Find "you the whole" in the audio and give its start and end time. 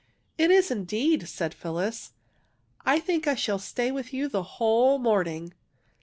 4.15-4.97